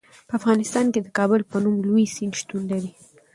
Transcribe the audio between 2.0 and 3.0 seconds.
سیند شتون لري.